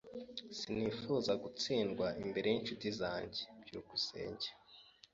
Sinifuzaga 0.57 1.41
gutsindwa 1.43 2.05
imbere 2.23 2.47
yinshuti 2.53 2.87
zanjye. 2.99 3.41
byukusenge 3.65 4.47